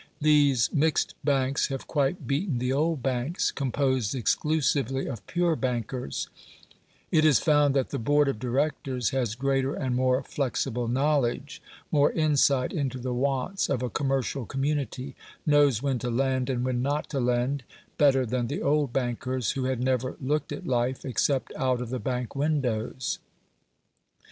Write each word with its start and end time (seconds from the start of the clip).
These 0.19 0.73
mixed 0.73 1.13
banks 1.23 1.67
have 1.67 1.85
quite 1.85 2.25
beaten 2.25 2.57
the 2.57 2.73
old 2.73 3.03
banks, 3.03 3.51
composed 3.51 4.15
exclusively 4.15 5.05
of 5.05 5.27
pure 5.27 5.55
bankers; 5.55 6.27
it 7.11 7.23
is 7.23 7.37
found 7.37 7.75
that 7.75 7.91
the 7.91 7.99
board 7.99 8.27
of 8.27 8.39
directors 8.39 9.11
has 9.11 9.35
greater 9.35 9.75
and 9.75 9.95
more 9.95 10.23
flexible 10.23 10.87
knowledge 10.87 11.61
more 11.91 12.11
insight 12.13 12.73
into 12.73 12.97
the 12.97 13.13
wants 13.13 13.69
of 13.69 13.83
a 13.83 13.91
commercial 13.91 14.47
community 14.47 15.15
knows 15.45 15.83
when 15.83 15.99
to 15.99 16.09
lend 16.09 16.49
and 16.49 16.65
when 16.65 16.81
not 16.81 17.07
to 17.11 17.19
lend, 17.19 17.63
better 17.99 18.25
than 18.25 18.47
the 18.47 18.63
old 18.63 18.91
bankers, 18.91 19.51
who 19.51 19.65
had 19.65 19.79
never 19.79 20.17
looked 20.19 20.51
at 20.51 20.65
life, 20.65 21.05
except 21.05 21.53
out 21.55 21.79
of 21.79 21.91
the 21.91 21.99
bank 21.99 22.35
windows. 22.35 23.19